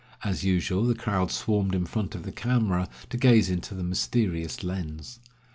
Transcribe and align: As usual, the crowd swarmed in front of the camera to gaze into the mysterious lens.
As 0.23 0.43
usual, 0.43 0.87
the 0.87 0.95
crowd 0.95 1.29
swarmed 1.29 1.75
in 1.75 1.85
front 1.85 2.15
of 2.15 2.23
the 2.23 2.31
camera 2.31 2.89
to 3.11 3.17
gaze 3.17 3.51
into 3.51 3.75
the 3.75 3.83
mysterious 3.83 4.63
lens. 4.63 5.19